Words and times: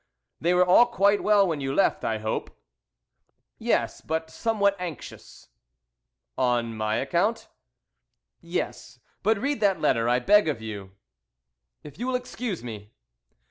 "They 0.39 0.55
were 0.55 0.65
all 0.65 0.87
quite 0.87 1.21
well 1.21 1.47
when 1.47 1.61
you 1.61 1.75
left, 1.75 2.03
I 2.03 2.17
hope?" 2.17 2.59
"Yes, 3.59 4.01
but 4.03 4.31
somewhat 4.31 4.75
anxious." 4.79 5.49
"On 6.39 6.75
my 6.75 6.95
account?" 6.95 7.49
"Yes; 8.41 8.99
but 9.21 9.37
read 9.37 9.59
that 9.59 9.79
letter, 9.79 10.09
I 10.09 10.17
beg 10.17 10.47
of 10.47 10.59
you." 10.59 10.93
"If 11.83 11.99
you 11.99 12.07
will 12.07 12.15
excuse 12.15 12.63
me." 12.63 12.93